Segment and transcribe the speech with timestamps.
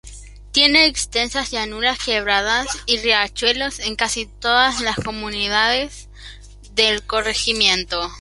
[0.51, 6.09] Tiene extensas llanuras, Quebradas y riachuelos en casi todas las comunidades
[6.73, 8.09] del corregimiento.